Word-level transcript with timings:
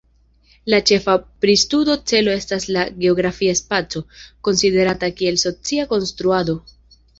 La 0.73 0.77
ĉefa 0.91 1.13
pristudo 1.45 1.97
celo 2.13 2.33
estas 2.37 2.65
la 2.77 2.87
geografia 3.05 3.55
spaco, 3.61 4.03
konsiderata 4.49 5.13
kiel 5.21 5.41
socia 5.47 5.89
konstruado. 5.95 6.61